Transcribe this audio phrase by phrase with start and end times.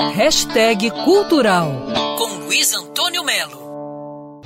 [0.00, 1.70] Hashtag Cultural
[2.18, 4.42] com Luiz Antônio Melo.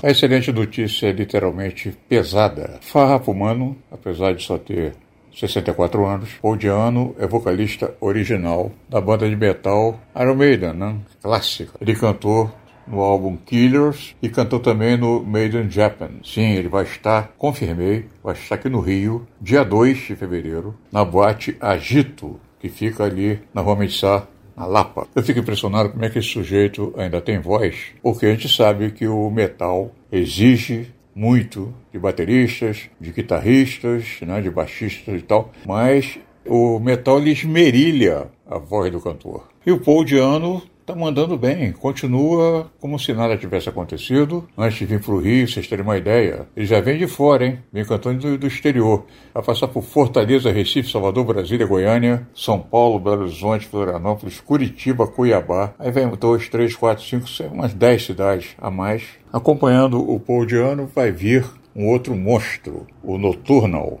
[0.00, 2.78] A excelente notícia é literalmente pesada.
[2.82, 4.94] Farrapo Mano, apesar de só ter
[5.34, 10.96] 64 anos, Paul Diano é vocalista original da banda de metal Iron Maiden, né?
[11.20, 11.72] clássica.
[11.80, 12.48] Ele cantou
[12.86, 16.10] no álbum Killers e cantou também no Made in Japan.
[16.24, 21.04] Sim, ele vai estar, confirmei, vai estar aqui no Rio, dia 2 de fevereiro, na
[21.04, 25.06] boate Agito, que fica ali na Rua Medissá, na Lapa.
[25.14, 28.90] Eu fico impressionado como é que esse sujeito ainda tem voz, porque a gente sabe
[28.90, 36.18] que o metal exige muito de bateristas, de guitarristas, né, de baixistas e tal, mas
[36.46, 39.48] o metal esmerilha a voz do cantor.
[39.64, 44.48] E o Paul Diano está mandando bem, continua como se nada tivesse acontecido.
[44.58, 47.46] Antes de vir para o Rio, vocês terem uma ideia, ele já vem de fora,
[47.46, 47.58] hein?
[47.72, 49.04] Vem cantando do, do exterior.
[49.32, 55.74] Vai passar por Fortaleza, Recife, Salvador, Brasília, Goiânia, São Paulo, Belo Horizonte, Florianópolis, Curitiba, Cuiabá.
[55.78, 59.04] Aí vem dois, três, quatro, cinco, seis, umas dez cidades a mais.
[59.32, 61.44] Acompanhando o Paul Diano vai vir
[61.76, 64.00] um outro monstro, o Nocturnal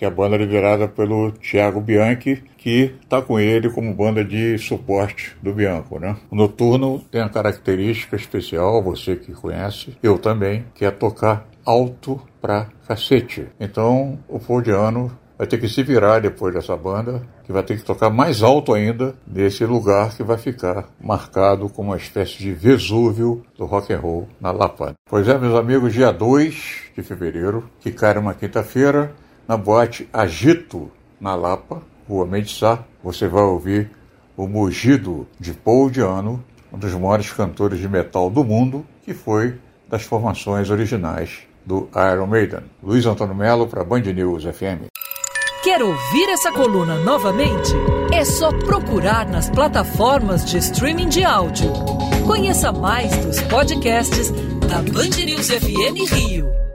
[0.00, 4.56] que é a banda liderada pelo Thiago Bianchi, que está com ele como banda de
[4.56, 5.98] suporte do Bianco.
[5.98, 6.16] Né?
[6.30, 12.18] O Noturno tem a característica especial, você que conhece, eu também, que é tocar alto
[12.40, 13.48] pra cacete.
[13.60, 17.84] Então o Foldiano vai ter que se virar depois dessa banda, que vai ter que
[17.84, 23.42] tocar mais alto ainda nesse lugar que vai ficar marcado como uma espécie de Vesúvio
[23.54, 24.94] do rock and roll na Lapa.
[25.10, 29.12] Pois é, meus amigos, dia 2 de fevereiro, que cai uma quinta-feira,
[29.50, 33.90] na boate Agito, na Lapa, Rua Medissá, você vai ouvir
[34.36, 36.40] o mugido de Paul Diano,
[36.72, 42.28] um dos maiores cantores de metal do mundo, que foi das formações originais do Iron
[42.28, 42.60] Maiden.
[42.80, 44.86] Luiz Antônio Melo para Band News FM.
[45.64, 47.72] Quer ouvir essa coluna novamente?
[48.12, 51.72] É só procurar nas plataformas de streaming de áudio.
[52.24, 54.30] Conheça mais dos podcasts
[54.68, 56.69] da Band News FM Rio.